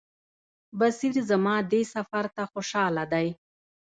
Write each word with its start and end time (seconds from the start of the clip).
بصیر 0.79 1.13
زما 1.29 1.55
دې 1.71 1.81
سفر 1.93 2.25
ته 2.35 2.43
خوشاله 2.51 3.03
دی. 3.13 3.27